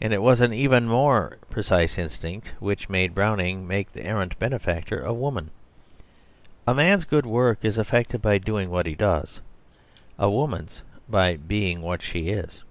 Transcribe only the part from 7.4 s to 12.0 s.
is effected by doing what he does, a woman's by being